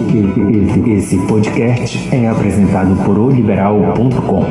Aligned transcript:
Esse, 0.00 0.90
esse 0.90 1.26
podcast 1.26 2.14
é 2.14 2.28
apresentado 2.28 2.94
por 3.04 3.18
oliberal.com. 3.18 4.44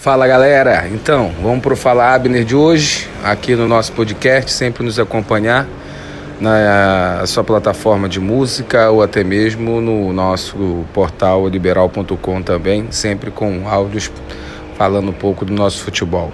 Fala 0.00 0.26
galera, 0.26 0.88
então 0.92 1.30
vamos 1.40 1.60
para 1.60 1.74
o 1.74 1.76
Fala 1.76 2.12
Abner 2.12 2.44
de 2.44 2.56
hoje, 2.56 3.08
aqui 3.22 3.54
no 3.54 3.68
nosso 3.68 3.92
podcast, 3.92 4.50
sempre 4.50 4.82
nos 4.82 4.98
acompanhar 4.98 5.68
na 6.40 7.22
sua 7.26 7.44
plataforma 7.44 8.08
de 8.08 8.18
música 8.18 8.90
ou 8.90 9.02
até 9.02 9.22
mesmo 9.22 9.80
no 9.80 10.12
nosso 10.12 10.84
portal 10.92 11.46
liberal.com 11.46 12.42
também, 12.42 12.86
sempre 12.90 13.30
com 13.30 13.68
áudios 13.68 14.10
falando 14.80 15.10
um 15.10 15.12
pouco 15.12 15.44
do 15.44 15.52
nosso 15.52 15.84
futebol. 15.84 16.32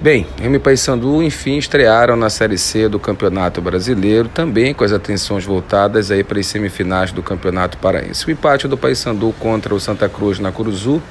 Bem, 0.00 0.26
M 0.40 0.58
Paysandu 0.58 1.22
enfim 1.22 1.58
estrearam 1.58 2.16
na 2.16 2.30
Série 2.30 2.56
C 2.56 2.88
do 2.88 2.98
Campeonato 2.98 3.60
Brasileiro, 3.60 4.30
também 4.30 4.72
com 4.72 4.82
as 4.82 4.92
atenções 4.92 5.44
voltadas 5.44 6.10
aí 6.10 6.24
para 6.24 6.40
as 6.40 6.46
semifinais 6.46 7.12
do 7.12 7.22
Campeonato 7.22 7.76
Paraense. 7.76 8.26
O 8.26 8.30
empate 8.30 8.66
do 8.66 8.78
Paysandu 8.78 9.34
contra 9.38 9.74
o 9.74 9.78
Santa 9.78 10.08
Cruz 10.08 10.38
na 10.38 10.50
Curuzu, 10.50 11.02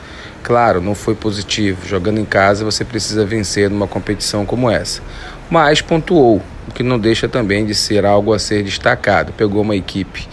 claro, 0.41 0.81
não 0.81 0.95
foi 0.95 1.13
positivo. 1.13 1.87
Jogando 1.87 2.19
em 2.19 2.25
casa 2.25 2.65
você 2.65 2.83
precisa 2.83 3.23
vencer 3.27 3.69
numa 3.69 3.85
competição 3.85 4.43
como 4.43 4.67
essa. 4.67 5.03
Mas 5.51 5.83
pontuou, 5.83 6.41
o 6.67 6.71
que 6.73 6.81
não 6.81 6.97
deixa 6.97 7.29
também 7.29 7.63
de 7.63 7.75
ser 7.75 8.07
algo 8.07 8.33
a 8.33 8.39
ser 8.39 8.63
destacado. 8.63 9.31
Pegou 9.33 9.61
uma 9.61 9.75
equipe 9.75 10.27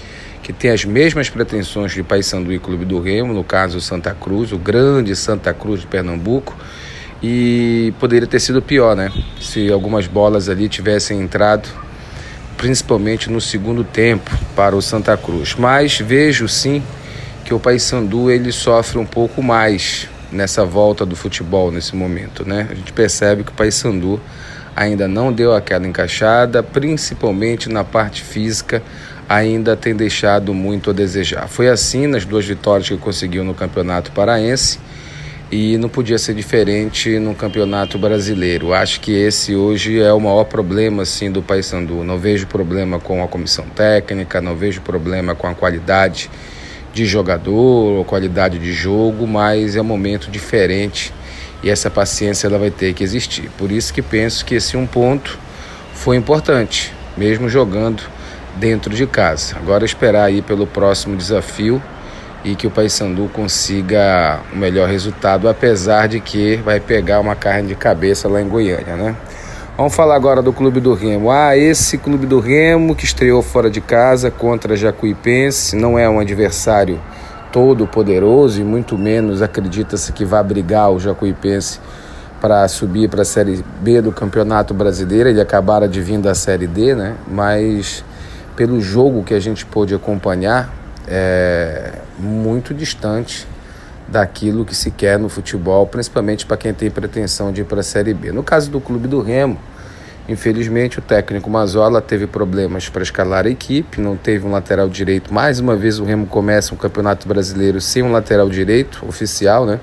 que 0.49 0.53
tem 0.55 0.71
as 0.71 0.83
mesmas 0.83 1.29
pretensões 1.29 1.93
de 1.93 2.03
Paysandu 2.03 2.51
e 2.51 2.59
Clube 2.59 2.87
do 2.87 2.99
Remo, 3.03 3.35
no 3.35 3.45
caso 3.45 3.83
Santa 3.83 4.17
Cruz, 4.19 4.51
o 4.51 4.57
grande 4.57 5.15
Santa 5.15 5.53
Cruz 5.53 5.83
de 5.83 5.87
Pernambuco 5.87 6.57
e 7.23 7.93
poderia 8.01 8.27
ter 8.27 8.41
sido 8.41 8.63
pior, 8.63 8.97
né? 8.97 9.13
Se 9.39 9.71
algumas 9.71 10.07
bolas 10.07 10.49
ali 10.49 10.67
tivessem 10.67 11.21
entrado, 11.21 11.69
principalmente 12.57 13.31
no 13.31 13.43
segundo 13.43 13.85
tempo 13.85 14.31
para 14.57 14.75
o 14.75 14.81
Santa 14.81 15.19
Cruz. 15.19 15.55
Mas 15.55 15.99
vejo 15.99 16.49
sim 16.49 16.83
que 17.45 17.53
o 17.53 17.61
Paysandu 17.61 18.31
ele 18.31 18.51
sofre 18.51 18.97
um 18.97 19.05
pouco 19.05 19.43
mais 19.43 20.09
nessa 20.33 20.65
volta 20.65 21.05
do 21.05 21.15
futebol 21.15 21.71
nesse 21.71 21.95
momento, 21.95 22.49
né? 22.49 22.67
A 22.71 22.75
gente 22.75 22.95
percebe 22.95 23.45
que 23.45 23.51
o 23.51 23.55
Paysandu 23.55 24.19
ainda 24.75 25.07
não 25.07 25.31
deu 25.31 25.55
aquela 25.55 25.87
encaixada, 25.87 26.63
principalmente 26.63 27.69
na 27.69 27.85
parte 27.85 28.23
física, 28.23 28.83
ainda 29.29 29.77
tem 29.77 29.95
deixado 29.95 30.55
muito 30.55 30.91
a 30.91 30.93
desejar. 30.93 31.49
Foi 31.49 31.69
assim 31.69 32.07
nas 32.07 32.25
duas 32.25 32.47
vitórias 32.47 32.89
que 32.89 32.97
conseguiu 32.97 33.45
no 33.45 33.55
Campeonato 33.55 34.11
Paraense 34.13 34.79
e 35.51 35.77
não 35.77 35.89
podia 35.89 36.19
ser 36.19 36.35
diferente 36.35 37.19
no 37.19 37.35
Campeonato 37.35 37.99
Brasileiro. 37.99 38.73
Acho 38.73 39.01
que 39.01 39.13
esse 39.13 39.55
hoje 39.55 40.01
é 40.01 40.13
o 40.13 40.21
maior 40.21 40.45
problema 40.45 41.03
assim 41.03 41.31
do 41.31 41.43
Paysandu. 41.43 42.03
Não 42.05 42.19
vejo 42.19 42.47
problema 42.47 42.99
com 42.99 43.23
a 43.23 43.29
comissão 43.29 43.67
técnica, 43.67 44.41
não 44.41 44.57
vejo 44.57 44.81
problema 44.81 45.35
com 45.35 45.47
a 45.47 45.55
qualidade 45.55 46.31
de 46.93 47.05
jogador 47.05 48.05
qualidade 48.07 48.59
de 48.59 48.73
jogo, 48.73 49.27
mas 49.27 49.77
é 49.77 49.81
um 49.81 49.85
momento 49.85 50.31
diferente 50.31 51.13
e 51.63 51.71
essa 51.71 51.91
paciência 51.91 52.47
ela 52.47 52.59
vai 52.59 52.71
ter 52.71 52.95
que 52.95 53.05
existir. 53.05 53.51
Por 53.59 53.71
isso 53.71 53.93
que 53.93 54.03
penso 54.03 54.45
que 54.45 54.55
esse 54.55 54.77
um 54.77 54.87
ponto 54.87 55.39
foi 55.93 56.17
importante, 56.17 56.93
mesmo 57.17 57.49
jogando 57.49 58.03
dentro 58.59 58.95
de 58.95 59.07
casa. 59.07 59.57
Agora 59.57 59.85
esperar 59.85 60.25
aí 60.25 60.43
pelo 60.43 60.67
próximo 60.67 61.17
desafio 61.17 61.83
e 62.45 62.55
que 62.55 62.67
o 62.67 62.71
Paysandu 62.71 63.29
consiga 63.33 64.41
o 64.53 64.57
melhor 64.57 64.89
resultado, 64.89 65.49
apesar 65.49 66.09
de 66.09 66.21
que 66.21 66.57
vai 66.57 66.81
pegar 66.81 67.21
uma 67.21 67.35
carne 67.35 67.69
de 67.69 67.75
cabeça 67.75 68.29
lá 68.29 68.41
em 68.41 68.49
Goiânia, 68.49 68.97
né? 68.97 69.17
Vamos 69.77 69.95
falar 69.95 70.17
agora 70.17 70.43
do 70.43 70.53
Clube 70.53 70.81
do 70.81 70.93
Remo. 70.93 71.31
Ah, 71.31 71.57
esse 71.57 71.99
Clube 71.99 72.27
do 72.27 72.41
Remo 72.41 72.97
que 72.97 73.05
estreou 73.05 73.43
fora 73.43 73.71
de 73.71 73.81
casa 73.81 74.29
contra 74.31 74.77
Jacuipense, 74.77 75.77
não 75.77 75.97
é 75.97 76.09
um 76.09 76.19
adversário 76.19 77.01
todo 77.53 77.87
poderoso 77.87 78.61
e 78.61 78.65
muito 78.65 78.99
menos 78.99 79.41
acredita-se 79.41 80.13
que 80.13 80.25
vai 80.25 80.43
brigar 80.43 80.91
o 80.91 80.99
Jacuipense 80.99 81.79
para 82.41 82.67
subir 82.69 83.09
para 83.09 83.23
a 83.23 83.25
Série 83.25 83.65
B 83.81 84.01
do 84.01 84.13
Campeonato 84.13 84.75
Brasileiro. 84.75 85.29
Ele 85.29 85.41
acabara 85.41 85.89
de 85.89 86.01
vir 86.01 86.19
da 86.19 86.35
Série 86.35 86.67
D, 86.67 86.95
né? 86.95 87.15
Mas 87.29 88.05
pelo 88.59 88.81
jogo 88.81 89.23
que 89.23 89.35
a 89.35 89.39
gente 89.39 89.65
pôde 89.65 89.95
acompanhar, 89.95 90.75
é 91.07 91.93
muito 92.19 92.75
distante 92.75 93.47
daquilo 94.09 94.65
que 94.65 94.75
se 94.75 94.91
quer 94.91 95.17
no 95.17 95.29
futebol, 95.29 95.87
principalmente 95.87 96.45
para 96.45 96.57
quem 96.57 96.75
tem 96.75 96.91
pretensão 96.91 97.53
de 97.53 97.61
ir 97.61 97.65
para 97.65 97.79
a 97.79 97.83
Série 97.85 98.13
B. 98.13 98.33
No 98.33 98.43
caso 98.43 98.69
do 98.69 98.81
Clube 98.81 99.07
do 99.07 99.21
Remo, 99.21 99.57
infelizmente 100.29 100.99
o 100.99 101.03
técnico 101.03 101.49
Mazola 101.49 102.03
teve 102.03 102.27
problemas 102.27 102.89
para 102.89 103.05
escalar 103.05 103.47
a 103.47 103.49
equipe, 103.49 104.01
não 104.01 104.17
teve 104.17 104.45
um 104.45 104.51
lateral 104.51 104.89
direito. 104.89 105.33
Mais 105.33 105.61
uma 105.61 105.77
vez 105.77 106.01
o 106.01 106.05
Remo 106.05 106.27
começa 106.27 106.75
um 106.75 106.77
Campeonato 106.77 107.29
Brasileiro 107.29 107.81
sem 107.81 108.03
um 108.03 108.11
lateral 108.11 108.51
direito 108.51 109.07
oficial, 109.09 109.67
né? 109.67 109.79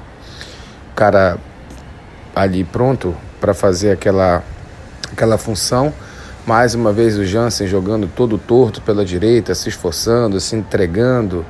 O 0.92 0.96
cara 0.96 1.38
ali 2.36 2.66
pronto 2.66 3.16
para 3.40 3.54
fazer 3.54 3.92
aquela 3.92 4.44
aquela 5.14 5.38
função 5.38 5.94
mais 6.46 6.76
uma 6.76 6.94
vez 6.94 7.18
o 7.18 7.26
Jansen 7.26 7.68
jogando 7.68 8.08
todo 8.08 8.38
torto 8.38 8.80
pela 8.82 9.04
direita, 9.04 9.56
se 9.56 9.68
esforçando, 9.68 10.40
se 10.40 10.56
entregando 10.56 11.44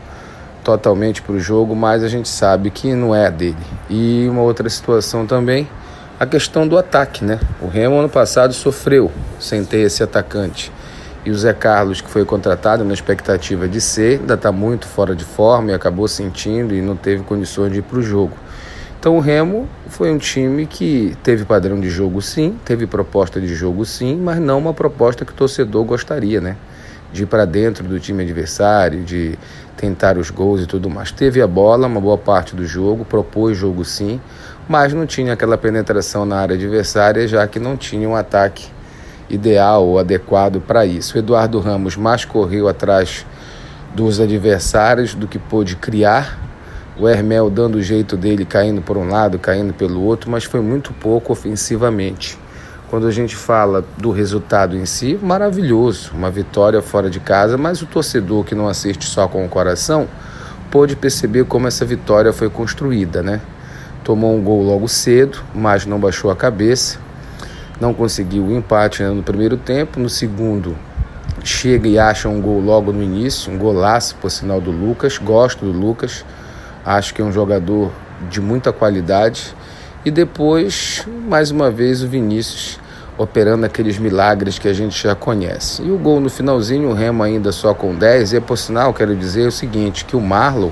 totalmente 0.64 1.22
para 1.22 1.34
o 1.36 1.40
jogo, 1.40 1.76
mas 1.76 2.02
a 2.02 2.08
gente 2.08 2.30
sabe 2.30 2.70
que 2.70 2.94
não 2.94 3.14
é 3.14 3.30
dele. 3.30 3.58
E 3.90 4.26
uma 4.30 4.42
outra 4.42 4.70
situação 4.70 5.26
também, 5.26 5.68
a 6.18 6.26
questão 6.26 6.66
do 6.66 6.78
ataque, 6.78 7.26
né? 7.26 7.40
O 7.62 7.68
Remo 7.68 8.00
ano 8.00 8.10
passado 8.10 8.54
sofreu 8.54 9.12
sem 9.38 9.66
ter 9.66 9.80
esse 9.80 10.02
atacante. 10.02 10.72
E 11.26 11.30
o 11.30 11.38
Zé 11.38 11.54
Carlos, 11.54 12.00
que 12.00 12.10
foi 12.10 12.24
contratado 12.24 12.86
na 12.86 12.94
expectativa 12.94 13.68
de 13.68 13.82
ser, 13.82 14.22
ainda 14.22 14.36
está 14.36 14.52
muito 14.52 14.88
fora 14.88 15.14
de 15.14 15.26
forma 15.26 15.72
e 15.72 15.74
acabou 15.74 16.08
sentindo 16.08 16.74
e 16.74 16.82
não 16.82 16.96
teve 16.96 17.24
condições 17.24 17.72
de 17.72 17.80
ir 17.80 17.82
para 17.82 18.00
o 18.00 18.02
jogo. 18.02 18.38
Então 19.06 19.18
o 19.18 19.20
Remo 19.20 19.70
foi 19.88 20.12
um 20.12 20.18
time 20.18 20.66
que 20.66 21.16
teve 21.22 21.46
padrão 21.46 21.80
de 21.80 21.92
jogo 21.92 22.24
sim, 22.24 22.58
teve 22.66 22.88
proposta 22.88 23.40
de 23.40 23.54
jogo 23.54 23.86
sim, 23.86 24.16
mas 24.16 24.40
não 24.40 24.58
uma 24.58 24.74
proposta 24.74 25.24
que 25.24 25.32
o 25.32 25.36
torcedor 25.36 25.84
gostaria, 25.84 26.42
né? 26.42 26.58
De 27.14 27.22
ir 27.22 27.26
para 27.28 27.46
dentro 27.46 27.88
do 27.88 28.00
time 28.00 28.24
adversário, 28.24 29.04
de 29.04 29.38
tentar 29.78 30.18
os 30.18 30.32
gols 30.32 30.64
e 30.64 30.66
tudo 30.66 30.90
mais. 30.90 31.12
Teve 31.12 31.40
a 31.40 31.46
bola 31.46 31.86
uma 31.86 32.02
boa 32.02 32.18
parte 32.18 32.56
do 32.56 32.66
jogo, 32.66 33.06
propôs 33.06 33.56
jogo 33.56 33.86
sim, 33.86 34.20
mas 34.68 34.92
não 34.92 35.06
tinha 35.06 35.34
aquela 35.34 35.56
penetração 35.56 36.26
na 36.26 36.38
área 36.38 36.56
adversária, 36.56 37.28
já 37.28 37.48
que 37.48 37.60
não 37.60 37.78
tinha 37.78 38.10
um 38.10 38.16
ataque 38.16 38.70
ideal 39.30 39.86
ou 39.86 40.00
adequado 40.00 40.60
para 40.60 40.84
isso. 40.84 41.16
O 41.16 41.20
Eduardo 41.20 41.60
Ramos 41.60 41.96
mais 41.96 42.26
correu 42.26 42.68
atrás 42.68 43.24
dos 43.94 44.20
adversários 44.20 45.14
do 45.14 45.28
que 45.28 45.38
pôde 45.38 45.76
criar 45.76 46.44
o 46.98 47.08
Hermel 47.08 47.50
dando 47.50 47.76
o 47.76 47.82
jeito 47.82 48.16
dele, 48.16 48.46
caindo 48.46 48.82
por 48.82 48.98
um 48.98 49.10
lado, 49.10 49.38
caindo 49.38 49.74
pelo 49.74 50.02
outro, 50.02 50.32
mas 50.32 50.44
foi 50.44 50.62
muito 50.62 50.94
pouco 50.94 51.34
ofensivamente. 51.34 52.38
Quando 52.90 53.08
a 53.08 53.12
gente 53.12 53.36
fala 53.36 53.84
do 53.98 54.12
resultado 54.12 54.78
em 54.78 54.86
si, 54.86 55.20
maravilhoso, 55.22 56.12
uma 56.14 56.32
vitória 56.32 56.82
fora 56.82 57.10
de 57.10 57.20
casa, 57.20 57.58
mas 57.58 57.82
o 57.82 57.86
torcedor 57.86 58.46
que 58.46 58.56
não 58.56 58.68
assiste 58.68 59.06
só 59.06 59.28
com 59.28 59.46
o 59.46 59.50
coração 59.50 60.08
pôde 60.72 60.96
perceber 60.96 61.46
como 61.46 61.68
essa 61.68 61.84
vitória 61.84 62.32
foi 62.32 62.50
construída, 62.50 63.22
né? 63.22 63.42
Tomou 64.04 64.36
um 64.36 64.42
gol 64.42 64.62
logo 64.62 64.88
cedo, 64.88 65.40
mas 65.54 65.86
não 65.86 66.00
baixou 66.00 66.30
a 66.30 66.36
cabeça, 66.36 67.00
não 67.82 67.94
conseguiu 67.94 68.46
o 68.46 68.56
empate 68.56 69.02
né, 69.04 69.10
no 69.10 69.24
primeiro 69.24 69.58
tempo, 69.58 70.00
no 70.00 70.10
segundo 70.10 70.78
chega 71.44 71.88
e 71.88 72.00
acha 72.00 72.28
um 72.28 72.42
gol 72.42 72.60
logo 72.60 72.92
no 72.92 73.04
início, 73.04 73.52
um 73.52 73.58
golaço 73.58 74.16
por 74.16 74.32
sinal 74.32 74.60
do 74.60 74.72
Lucas, 74.72 75.18
gosto 75.18 75.64
do 75.66 75.72
Lucas, 75.72 76.26
Acho 76.86 77.14
que 77.14 77.22
é 77.22 77.26
um 77.26 77.32
jogador 77.32 77.92
de 78.30 78.40
muita 78.40 78.72
qualidade. 78.72 79.56
E 80.04 80.12
depois, 80.12 81.06
mais 81.28 81.50
uma 81.50 81.72
vez, 81.72 82.04
o 82.04 82.08
Vinícius 82.08 82.80
operando 83.18 83.66
aqueles 83.66 83.98
milagres 83.98 84.60
que 84.60 84.68
a 84.68 84.74
gente 84.74 85.02
já 85.02 85.16
conhece. 85.16 85.82
E 85.82 85.90
o 85.90 85.98
gol 85.98 86.20
no 86.20 86.30
finalzinho, 86.30 86.90
o 86.90 86.94
Remo 86.94 87.24
ainda 87.24 87.52
só 87.52 87.74
com 87.74 87.96
10. 87.96 88.34
E 88.34 88.42
por 88.42 88.58
sinal, 88.58 88.94
quero 88.94 89.16
dizer 89.16 89.48
o 89.48 89.52
seguinte, 89.52 90.06
que 90.06 90.16
o 90.16 90.22
Marlon 90.22 90.70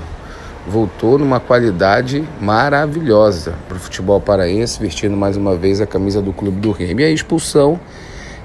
voltou 0.66 1.18
numa 1.18 1.40
qualidade 1.40 2.24
maravilhosa 2.40 3.54
para 3.66 3.76
o 3.76 3.80
futebol 3.80 4.20
paraense, 4.20 4.80
vestindo 4.80 5.16
mais 5.16 5.36
uma 5.36 5.56
vez 5.56 5.80
a 5.80 5.86
camisa 5.86 6.22
do 6.22 6.32
clube 6.32 6.60
do 6.60 6.70
Remo. 6.70 7.00
E 7.00 7.04
a 7.04 7.10
expulsão, 7.10 7.80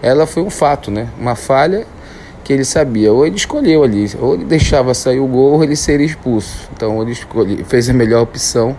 ela 0.01 0.25
foi 0.25 0.43
um 0.43 0.49
fato, 0.49 0.89
né? 0.89 1.09
Uma 1.19 1.35
falha 1.35 1.85
que 2.49 2.53
ele 2.53 2.65
sabia, 2.65 3.13
ou 3.13 3.27
ele 3.27 3.35
escolheu 3.35 3.83
ali, 3.83 4.11
ou 4.19 4.33
ele 4.33 4.43
deixava 4.43 4.91
sair 4.95 5.19
o 5.19 5.27
gol, 5.27 5.53
ou 5.53 5.63
ele 5.63 5.75
seria 5.75 6.07
expulso. 6.07 6.67
Então 6.73 6.99
ele 6.99 7.11
escolhe, 7.11 7.63
fez 7.63 7.87
a 7.87 7.93
melhor 7.93 8.23
opção 8.23 8.75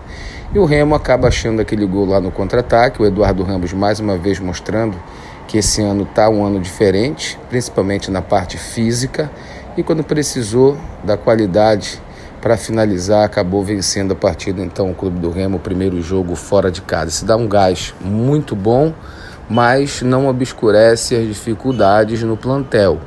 e 0.53 0.59
o 0.59 0.65
Remo 0.65 0.93
acaba 0.93 1.29
achando 1.29 1.61
aquele 1.61 1.85
gol 1.85 2.05
lá 2.05 2.19
no 2.19 2.31
contra-ataque. 2.31 3.01
O 3.01 3.05
Eduardo 3.05 3.43
Ramos 3.43 3.71
mais 3.71 4.01
uma 4.01 4.17
vez 4.17 4.41
mostrando 4.41 5.01
que 5.47 5.57
esse 5.57 5.81
ano 5.81 6.03
está 6.03 6.29
um 6.29 6.43
ano 6.43 6.59
diferente, 6.59 7.39
principalmente 7.49 8.11
na 8.11 8.21
parte 8.21 8.57
física. 8.57 9.31
E 9.77 9.83
quando 9.83 10.03
precisou 10.03 10.75
da 11.01 11.15
qualidade 11.15 11.97
para 12.41 12.57
finalizar, 12.57 13.23
acabou 13.23 13.63
vencendo 13.63 14.11
a 14.11 14.15
partida. 14.15 14.61
Então 14.61 14.91
o 14.91 14.93
Clube 14.93 15.17
do 15.17 15.31
Remo, 15.31 15.55
o 15.55 15.61
primeiro 15.61 16.01
jogo 16.01 16.35
fora 16.35 16.69
de 16.69 16.81
casa. 16.81 17.09
Se 17.09 17.23
dá 17.23 17.37
um 17.37 17.47
gás 17.47 17.93
muito 18.01 18.53
bom 18.53 18.93
mas 19.51 20.01
não 20.01 20.27
obscurece 20.27 21.13
as 21.13 21.27
dificuldades 21.27 22.23
no 22.23 22.37
plantel, 22.37 23.01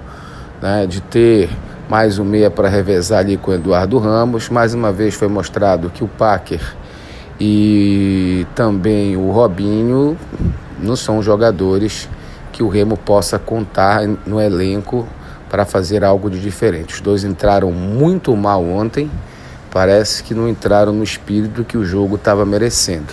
né, 0.65 0.87
de 0.87 1.03
ter 1.03 1.51
mais 1.91 2.19
um 2.19 2.25
meia 2.25 2.51
para 2.51 2.71
revezar 2.71 3.19
ali 3.19 3.37
com 3.37 3.51
o 3.51 3.55
Eduardo 3.55 3.99
Ramos. 3.99 4.49
Mais 4.49 4.73
uma 4.73 4.91
vez 4.91 5.13
foi 5.13 5.29
mostrado 5.29 5.91
que 5.91 6.03
o 6.03 6.09
Packer 6.09 6.63
e 7.39 8.47
também 8.55 9.15
o 9.15 9.31
Robinho 9.31 10.17
não 10.81 10.97
são 10.97 11.23
jogadores 11.23 12.09
que 12.51 12.63
o 12.63 12.69
Remo 12.69 12.97
possa 12.97 13.39
contar 13.39 14.09
no 14.25 14.41
elenco 14.41 15.07
para 15.51 15.67
fazer 15.67 16.03
algo 16.03 16.31
de 16.31 16.41
diferente. 16.41 16.95
Os 16.95 17.01
dois 17.03 17.25
entraram 17.25 17.71
muito 17.71 18.35
mal 18.35 18.65
ontem, 18.65 19.11
parece 19.71 20.23
que 20.23 20.33
não 20.33 20.49
entraram 20.49 20.95
no 20.95 21.05
espírito 21.05 21.63
que 21.63 21.77
o 21.77 21.85
jogo 21.85 22.15
estava 22.15 22.47
merecendo, 22.47 23.13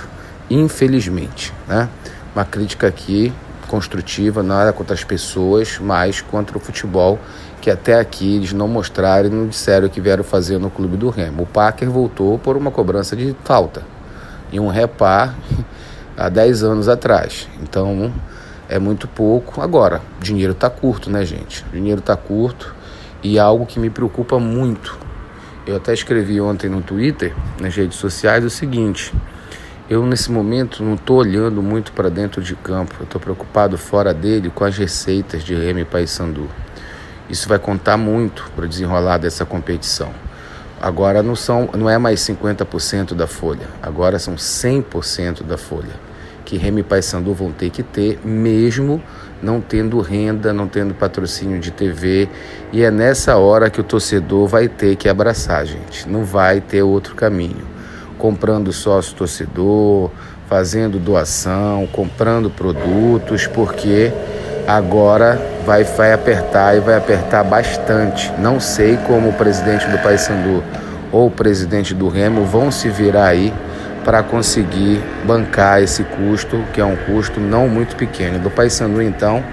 infelizmente. 0.49 1.53
Né? 1.67 1.89
Uma 2.33 2.45
crítica 2.45 2.87
aqui 2.87 3.33
construtiva, 3.71 4.43
nada 4.43 4.73
contra 4.73 4.93
as 4.93 5.03
pessoas, 5.05 5.79
mas 5.79 6.19
contra 6.19 6.57
o 6.57 6.59
futebol, 6.59 7.17
que 7.61 7.71
até 7.71 7.97
aqui 7.97 8.35
eles 8.35 8.51
não 8.51 8.67
mostraram 8.67 9.27
e 9.27 9.31
não 9.31 9.47
disseram 9.47 9.87
o 9.87 9.89
que 9.89 10.01
vieram 10.01 10.25
fazer 10.25 10.59
no 10.59 10.69
clube 10.69 10.97
do 10.97 11.09
Remo. 11.09 11.43
O 11.43 11.45
Packer 11.45 11.89
voltou 11.89 12.37
por 12.37 12.57
uma 12.57 12.69
cobrança 12.69 13.15
de 13.15 13.33
falta 13.45 13.81
e 14.51 14.59
um 14.59 14.67
repar 14.67 15.33
há 16.17 16.27
10 16.27 16.63
anos 16.63 16.89
atrás. 16.89 17.47
Então 17.63 18.11
é 18.67 18.77
muito 18.77 19.07
pouco. 19.07 19.61
Agora, 19.61 20.01
dinheiro 20.19 20.51
está 20.51 20.69
curto, 20.69 21.09
né, 21.09 21.23
gente? 21.23 21.63
O 21.69 21.71
dinheiro 21.71 21.99
está 21.99 22.17
curto 22.17 22.75
e 23.23 23.39
algo 23.39 23.65
que 23.65 23.79
me 23.79 23.89
preocupa 23.89 24.37
muito. 24.37 24.99
Eu 25.65 25.77
até 25.77 25.93
escrevi 25.93 26.41
ontem 26.41 26.69
no 26.69 26.81
Twitter, 26.81 27.33
nas 27.61 27.73
redes 27.73 27.97
sociais, 27.97 28.43
o 28.43 28.49
seguinte: 28.49 29.13
eu 29.91 30.05
nesse 30.05 30.31
momento 30.31 30.81
não 30.81 30.93
estou 30.93 31.17
olhando 31.17 31.61
muito 31.61 31.91
para 31.91 32.07
dentro 32.07 32.41
de 32.41 32.55
campo, 32.55 32.95
eu 33.01 33.03
estou 33.03 33.19
preocupado 33.19 33.77
fora 33.77 34.13
dele 34.13 34.49
com 34.49 34.63
as 34.63 34.77
receitas 34.77 35.43
de 35.43 35.53
Remy 35.53 35.83
Paysandu. 35.83 36.47
Isso 37.29 37.49
vai 37.49 37.59
contar 37.59 37.97
muito 37.97 38.49
para 38.55 38.63
o 38.63 38.69
desenrolar 38.69 39.17
dessa 39.17 39.45
competição. 39.45 40.13
Agora 40.81 41.21
não, 41.21 41.35
são, 41.35 41.69
não 41.77 41.89
é 41.89 41.97
mais 41.97 42.21
50% 42.21 43.13
da 43.13 43.27
folha, 43.27 43.67
agora 43.83 44.17
são 44.17 44.35
100% 44.35 45.43
da 45.43 45.57
folha 45.57 45.99
que 46.45 46.55
Remy 46.55 46.83
Paysandu 46.83 47.33
vão 47.33 47.51
ter 47.51 47.69
que 47.69 47.83
ter, 47.83 48.17
mesmo 48.25 49.03
não 49.43 49.59
tendo 49.59 49.99
renda, 49.99 50.53
não 50.53 50.69
tendo 50.69 50.93
patrocínio 50.93 51.59
de 51.59 51.69
TV. 51.69 52.29
E 52.71 52.81
é 52.81 52.89
nessa 52.89 53.35
hora 53.35 53.69
que 53.69 53.81
o 53.81 53.83
torcedor 53.83 54.47
vai 54.47 54.69
ter 54.69 54.95
que 54.95 55.09
abraçar, 55.09 55.65
gente. 55.65 56.07
Não 56.07 56.23
vai 56.23 56.61
ter 56.61 56.81
outro 56.81 57.13
caminho. 57.13 57.80
Comprando 58.21 58.71
sócio 58.71 59.15
torcedor, 59.15 60.11
fazendo 60.47 60.99
doação, 60.99 61.87
comprando 61.91 62.51
produtos, 62.51 63.47
porque 63.47 64.11
agora 64.67 65.41
vai, 65.65 65.83
vai 65.83 66.13
apertar 66.13 66.77
e 66.77 66.79
vai 66.79 66.97
apertar 66.97 67.43
bastante. 67.43 68.31
Não 68.37 68.59
sei 68.59 68.95
como 69.07 69.29
o 69.29 69.33
presidente 69.33 69.87
do 69.87 69.97
Paysandu 69.97 70.63
ou 71.11 71.27
o 71.27 71.31
presidente 71.31 71.95
do 71.95 72.09
Remo 72.09 72.45
vão 72.45 72.69
se 72.69 72.89
virar 72.89 73.25
aí 73.25 73.51
para 74.05 74.21
conseguir 74.21 75.01
bancar 75.25 75.81
esse 75.81 76.03
custo, 76.03 76.63
que 76.73 76.79
é 76.79 76.85
um 76.85 76.95
custo 76.95 77.39
não 77.39 77.67
muito 77.67 77.95
pequeno. 77.95 78.37
Do 78.37 78.51
Paysandu, 78.51 79.01
então, 79.01 79.43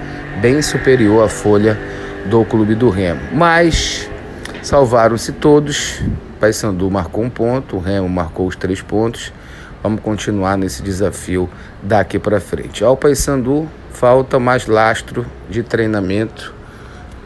bem 0.43 0.61
superior 0.61 1.25
à 1.25 1.29
folha 1.29 1.79
do 2.27 2.45
Clube 2.45 2.75
do 2.75 2.91
Remo. 2.91 3.21
Mas 3.33 4.11
salvaram-se 4.63 5.33
todos. 5.33 6.03
Paysandu 6.39 6.91
marcou 6.91 7.25
um 7.25 7.31
ponto, 7.31 7.77
o 7.77 7.81
Remo 7.81 8.09
marcou 8.09 8.47
os 8.47 8.57
três 8.57 8.81
pontos. 8.81 9.33
Vamos 9.83 10.01
continuar 10.01 10.57
nesse 10.57 10.83
desafio 10.83 11.49
daqui 11.83 12.19
para 12.19 12.41
frente. 12.41 12.83
Ao 12.83 12.97
Paysandu 12.97 13.69
falta 13.91 14.39
mais 14.39 14.67
lastro 14.67 15.27
de 15.49 15.63
treinamento 15.63 16.55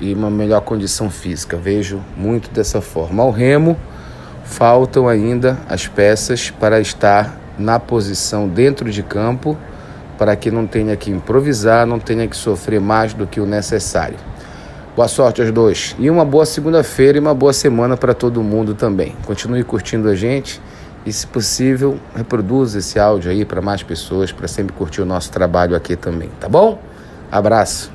e 0.01 0.13
uma 0.15 0.31
melhor 0.31 0.61
condição 0.63 1.11
física. 1.11 1.57
Vejo 1.57 2.03
muito 2.17 2.51
dessa 2.51 2.81
forma. 2.81 3.23
Ao 3.23 3.31
Remo 3.31 3.77
faltam 4.45 5.09
ainda 5.09 5.59
as 5.69 5.87
peças 5.87 6.51
para 6.51 6.81
estar 6.81 7.39
na 7.59 7.79
posição 7.79 8.49
dentro 8.49 8.91
de 8.91 9.03
campo, 9.03 9.57
para 10.19 10.37
que 10.37 10.51
não 10.51 10.67
tenha 10.67 10.97
que 10.97 11.11
improvisar, 11.11 11.87
não 11.87 11.99
tenha 11.99 12.27
que 12.27 12.37
sofrer 12.37 12.81
mais 12.81 13.15
do 13.15 13.27
que 13.27 13.41
o 13.41 13.47
necessário. 13.47 14.17
Boa 14.95 15.09
sorte 15.09 15.41
aos 15.41 15.51
dois 15.51 15.97
e 15.99 16.11
uma 16.11 16.23
boa 16.23 16.45
segunda-feira 16.45 17.17
e 17.17 17.21
uma 17.21 17.33
boa 17.33 17.55
semana 17.55 17.97
para 17.97 18.13
todo 18.13 18.43
mundo 18.43 18.75
também. 18.75 19.17
Continue 19.25 19.65
curtindo 19.65 20.09
a 20.09 20.15
gente 20.15 20.61
e, 21.07 21.13
se 21.13 21.27
possível, 21.27 21.99
reproduza 22.15 22.79
esse 22.79 22.99
áudio 22.99 23.31
aí 23.31 23.45
para 23.45 23.63
mais 23.63 23.83
pessoas, 23.83 24.33
para 24.33 24.47
sempre 24.47 24.75
curtir 24.75 25.01
o 25.01 25.07
nosso 25.07 25.31
trabalho 25.31 25.75
aqui 25.75 25.97
também, 25.97 26.29
tá 26.39 26.49
bom? 26.49 26.79
Abraço. 27.31 27.93